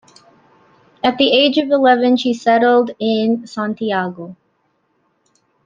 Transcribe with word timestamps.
At 1.03 1.19
the 1.19 1.31
age 1.31 1.59
of 1.59 1.69
eleven 1.69 2.17
she 2.17 2.33
settled 2.33 2.89
in 2.97 3.45
Santiago. 3.45 4.35